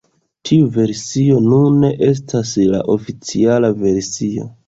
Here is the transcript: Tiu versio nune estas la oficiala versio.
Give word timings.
Tiu 0.49 0.69
versio 0.77 1.35
nune 1.49 1.91
estas 2.07 2.55
la 2.71 2.81
oficiala 2.97 3.73
versio. 3.85 4.51